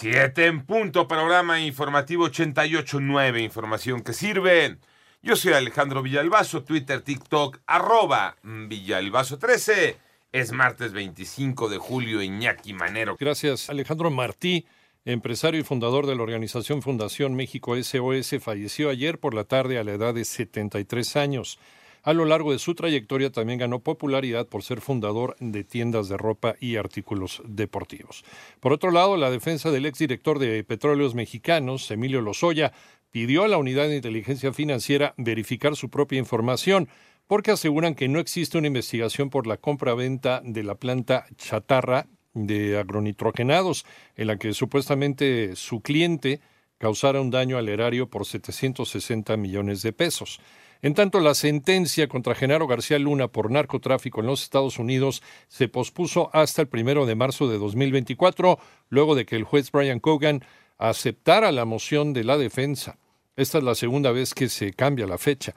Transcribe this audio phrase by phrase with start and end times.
[0.00, 4.76] Siete en punto, programa informativo 88.9, información que sirve.
[5.22, 9.96] Yo soy Alejandro Villalbazo, Twitter, TikTok, arroba Villalbazo13.
[10.30, 13.16] Es martes 25 de julio, Iñaki Manero.
[13.18, 14.66] Gracias, Alejandro Martí,
[15.04, 19.84] empresario y fundador de la organización Fundación México SOS, falleció ayer por la tarde a
[19.84, 21.58] la edad de 73 años.
[22.02, 26.16] A lo largo de su trayectoria también ganó popularidad por ser fundador de tiendas de
[26.16, 28.24] ropa y artículos deportivos.
[28.60, 32.72] Por otro lado, la defensa del exdirector de Petróleos Mexicanos, Emilio Lozoya,
[33.10, 36.88] pidió a la Unidad de Inteligencia Financiera verificar su propia información
[37.26, 42.78] porque aseguran que no existe una investigación por la compra-venta de la planta chatarra de
[42.78, 43.84] agronitrogenados,
[44.16, 46.40] en la que supuestamente su cliente
[46.78, 50.40] causara un daño al erario por 760 millones de pesos.
[50.80, 55.68] En tanto, la sentencia contra Genaro García Luna por narcotráfico en los Estados Unidos se
[55.68, 60.44] pospuso hasta el primero de marzo de 2024, luego de que el juez Brian Cogan
[60.78, 62.98] aceptara la moción de la defensa.
[63.36, 65.54] Esta es la segunda vez que se cambia la fecha.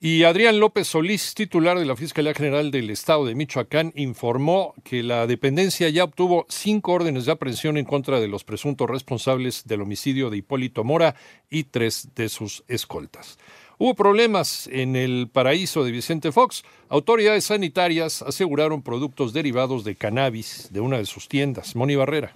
[0.00, 5.02] Y Adrián López Solís, titular de la Fiscalía General del Estado de Michoacán, informó que
[5.02, 9.82] la dependencia ya obtuvo cinco órdenes de aprehensión en contra de los presuntos responsables del
[9.82, 11.16] homicidio de Hipólito Mora
[11.50, 13.38] y tres de sus escoltas.
[13.80, 16.64] Hubo problemas en el paraíso de Vicente Fox.
[16.88, 21.76] Autoridades sanitarias aseguraron productos derivados de cannabis de una de sus tiendas.
[21.76, 22.32] Moni Barrera.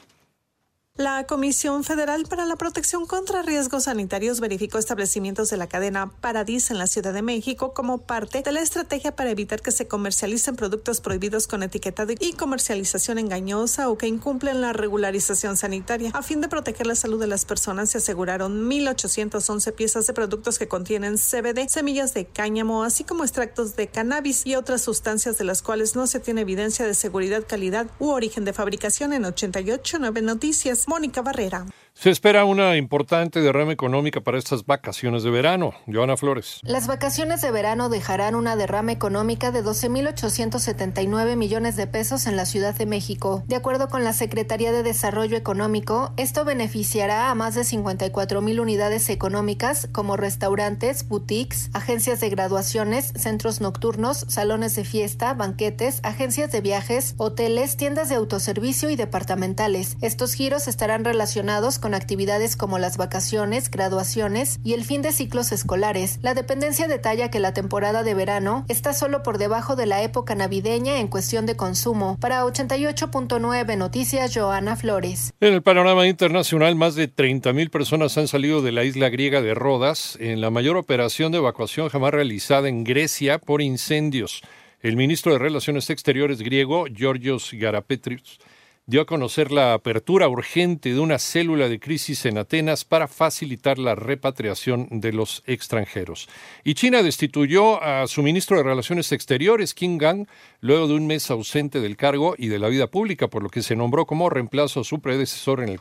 [0.98, 6.70] La Comisión Federal para la Protección contra Riesgos Sanitarios verificó establecimientos de la cadena Paradis
[6.70, 10.54] en la Ciudad de México como parte de la estrategia para evitar que se comercialicen
[10.54, 16.10] productos prohibidos con etiquetado y comercialización engañosa o que incumplen la regularización sanitaria.
[16.12, 20.58] A fin de proteger la salud de las personas, se aseguraron 1.811 piezas de productos
[20.58, 25.44] que contienen CBD, semillas de cáñamo, así como extractos de cannabis y otras sustancias de
[25.44, 30.22] las cuales no se tiene evidencia de seguridad, calidad u origen de fabricación en 88.9
[30.22, 30.81] Noticias.
[30.88, 31.66] Mónica Barrera.
[31.94, 35.74] Se espera una importante derrama económica para estas vacaciones de verano.
[35.86, 36.58] Joana Flores.
[36.62, 42.46] Las vacaciones de verano dejarán una derrama económica de 12.879 millones de pesos en la
[42.46, 43.44] Ciudad de México.
[43.46, 49.08] De acuerdo con la Secretaría de Desarrollo Económico, esto beneficiará a más de 54.000 unidades
[49.10, 56.62] económicas como restaurantes, boutiques, agencias de graduaciones, centros nocturnos, salones de fiesta, banquetes, agencias de
[56.62, 59.98] viajes, hoteles, tiendas de autoservicio y departamentales.
[60.00, 65.52] Estos giros estarán relacionados con actividades como las vacaciones, graduaciones y el fin de ciclos
[65.52, 66.18] escolares.
[66.22, 70.34] La dependencia detalla que la temporada de verano está solo por debajo de la época
[70.34, 72.16] navideña en cuestión de consumo.
[72.20, 75.34] Para 88.9 Noticias, Joana Flores.
[75.40, 79.52] En el panorama internacional, más de 30.000 personas han salido de la isla griega de
[79.52, 84.40] Rodas en la mayor operación de evacuación jamás realizada en Grecia por incendios.
[84.80, 88.40] El ministro de Relaciones Exteriores griego, Georgios Garapetrios,
[88.86, 93.78] dio a conocer la apertura urgente de una célula de crisis en Atenas para facilitar
[93.78, 96.28] la repatriación de los extranjeros.
[96.64, 100.26] Y China destituyó a su ministro de Relaciones Exteriores, Qin Gang,
[100.60, 103.62] luego de un mes ausente del cargo y de la vida pública, por lo que
[103.62, 105.80] se nombró como reemplazo a su predecesor en el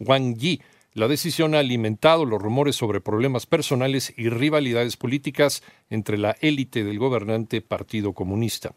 [0.00, 0.62] Wang Yi.
[0.94, 6.82] La decisión ha alimentado los rumores sobre problemas personales y rivalidades políticas entre la élite
[6.82, 8.74] del gobernante Partido Comunista.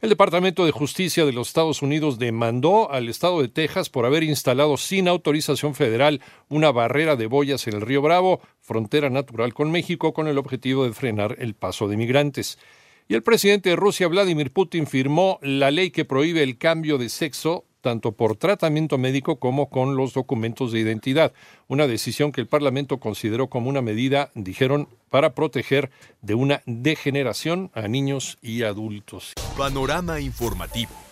[0.00, 4.22] El Departamento de Justicia de los Estados Unidos demandó al estado de Texas por haber
[4.22, 9.70] instalado sin autorización federal una barrera de boyas en el río Bravo, frontera natural con
[9.70, 12.58] México, con el objetivo de frenar el paso de migrantes.
[13.08, 17.10] Y el presidente de Rusia, Vladimir Putin, firmó la ley que prohíbe el cambio de
[17.10, 21.32] sexo tanto por tratamiento médico como con los documentos de identidad,
[21.68, 25.90] una decisión que el Parlamento consideró como una medida, dijeron, para proteger
[26.22, 29.34] de una degeneración a niños y adultos.
[29.56, 31.09] Panorama informativo.